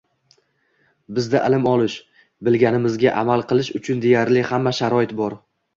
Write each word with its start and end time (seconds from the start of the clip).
Bizda 1.19 1.41
ilm 1.49 1.69
olish, 1.73 1.99
bilganimizga 2.49 3.15
amal 3.25 3.47
qilish 3.53 3.73
uchun 3.83 4.05
deyarli 4.09 4.49
hamma 4.53 4.77
sharoit 4.81 5.21
bor. 5.25 5.43